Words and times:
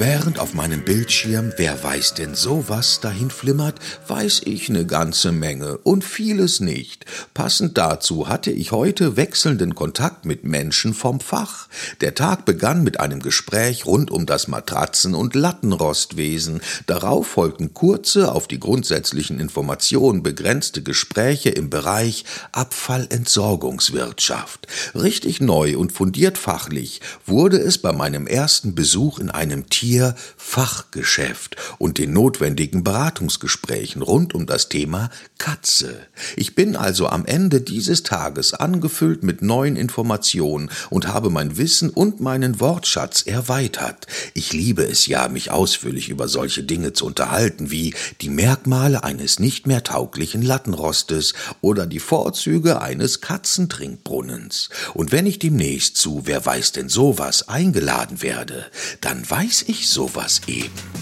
Während 0.00 0.38
auf 0.38 0.54
meinem 0.54 0.84
Bildschirm, 0.84 1.52
wer 1.56 1.82
weiß 1.82 2.14
denn 2.14 2.36
sowas 2.36 3.00
dahin 3.00 3.30
flimmert, 3.30 3.80
weiß 4.06 4.42
ich 4.44 4.68
ne 4.68 4.86
ganze 4.86 5.32
Menge 5.32 5.78
und 5.78 6.04
vieles 6.04 6.60
nicht. 6.60 7.04
Passend 7.34 7.76
dazu 7.76 8.28
hatte 8.28 8.52
ich 8.52 8.70
heute 8.70 9.16
wechselnden 9.16 9.74
Kontakt 9.74 10.24
mit 10.24 10.44
Menschen 10.44 10.94
vom 10.94 11.18
Fach. 11.18 11.66
Der 12.00 12.14
Tag 12.14 12.44
begann 12.44 12.84
mit 12.84 13.00
einem 13.00 13.18
Gespräch 13.18 13.86
rund 13.86 14.12
um 14.12 14.24
das 14.24 14.46
Matratzen- 14.46 15.16
und 15.16 15.34
Lattenrostwesen. 15.34 16.60
Darauf 16.86 17.26
folgten 17.26 17.74
kurze, 17.74 18.30
auf 18.30 18.46
die 18.46 18.60
grundsätzlichen 18.60 19.40
Informationen 19.40 20.22
begrenzte 20.22 20.80
Gespräche 20.80 21.50
im 21.50 21.70
Bereich 21.70 22.24
Abfallentsorgungswirtschaft. 22.52 24.68
Richtig 24.94 25.40
neu 25.40 25.76
und 25.76 25.90
fundiert 25.90 26.38
fachlich 26.38 27.00
wurde 27.26 27.58
es 27.58 27.78
bei 27.78 27.90
meinem 27.90 28.28
ersten 28.28 28.76
Besuch 28.76 29.18
in 29.18 29.32
einem 29.32 29.68
Team 29.68 29.87
Tier 29.88 30.14
Fachgeschäft 30.36 31.56
und 31.78 31.96
den 31.96 32.12
notwendigen 32.12 32.84
Beratungsgesprächen 32.84 34.02
rund 34.02 34.34
um 34.34 34.44
das 34.44 34.68
Thema 34.68 35.08
Katze. 35.38 36.00
Ich 36.36 36.54
bin 36.54 36.76
also 36.76 37.06
am 37.06 37.24
Ende 37.24 37.62
dieses 37.62 38.02
Tages 38.02 38.52
angefüllt 38.52 39.22
mit 39.22 39.40
neuen 39.40 39.76
Informationen 39.76 40.68
und 40.90 41.08
habe 41.08 41.30
mein 41.30 41.56
Wissen 41.56 41.88
und 41.88 42.20
meinen 42.20 42.60
Wortschatz 42.60 43.22
erweitert. 43.22 44.06
Ich 44.34 44.52
liebe 44.52 44.84
es 44.84 45.06
ja, 45.06 45.26
mich 45.28 45.50
ausführlich 45.50 46.10
über 46.10 46.28
solche 46.28 46.64
Dinge 46.64 46.92
zu 46.92 47.06
unterhalten 47.06 47.70
wie 47.70 47.94
die 48.20 48.28
Merkmale 48.28 49.04
eines 49.04 49.38
nicht 49.38 49.66
mehr 49.66 49.84
tauglichen 49.84 50.42
Lattenrostes 50.42 51.32
oder 51.62 51.86
die 51.86 52.00
Vorzüge 52.00 52.82
eines 52.82 53.22
Katzentrinkbrunnens. 53.22 54.68
Und 54.92 55.12
wenn 55.12 55.24
ich 55.24 55.38
demnächst 55.38 55.96
zu 55.96 56.26
Wer 56.26 56.44
weiß 56.44 56.72
denn 56.72 56.90
sowas 56.90 57.48
eingeladen 57.48 58.20
werde, 58.20 58.66
dann 59.00 59.28
weiß 59.28 59.64
ich 59.78 59.88
sowas 59.88 60.40
eben. 60.46 60.97